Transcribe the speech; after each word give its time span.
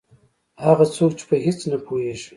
هغه 0.65 0.85
څوک 0.95 1.11
چې 1.19 1.23
په 1.29 1.35
هېڅ 1.45 1.59
نه 1.71 1.77
پوهېږي. 1.85 2.29